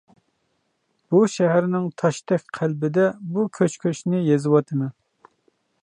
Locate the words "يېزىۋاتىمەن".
4.31-4.95